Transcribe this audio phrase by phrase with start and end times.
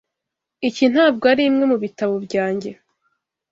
[0.67, 2.71] Iki ntabwo arimwe mubitabo byanjye.